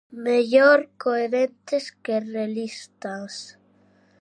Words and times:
Mellor 0.25 0.79
coherentes 0.97 1.91
que 1.91 2.19
realistas. 2.19 3.33